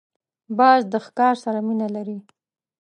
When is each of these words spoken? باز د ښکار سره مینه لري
باز 0.57 0.81
د 0.93 0.95
ښکار 1.05 1.35
سره 1.43 1.59
مینه 1.67 1.87
لري 1.95 2.17